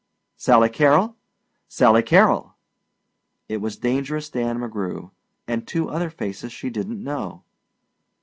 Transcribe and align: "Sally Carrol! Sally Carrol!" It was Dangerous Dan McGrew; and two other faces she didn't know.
"Sally 0.35 0.69
Carrol! 0.69 1.15
Sally 1.67 2.01
Carrol!" 2.01 2.55
It 3.47 3.57
was 3.61 3.77
Dangerous 3.77 4.31
Dan 4.31 4.57
McGrew; 4.57 5.11
and 5.47 5.67
two 5.67 5.89
other 5.89 6.09
faces 6.09 6.51
she 6.51 6.71
didn't 6.71 7.03
know. 7.03 7.43